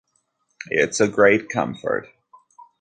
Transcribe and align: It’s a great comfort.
It’s 0.71 0.99
a 0.99 1.07
great 1.07 1.47
comfort. 1.49 2.07